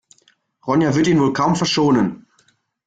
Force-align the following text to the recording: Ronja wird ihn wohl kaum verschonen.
Ronja 0.65 0.95
wird 0.95 1.05
ihn 1.05 1.19
wohl 1.19 1.31
kaum 1.31 1.55
verschonen. 1.55 2.25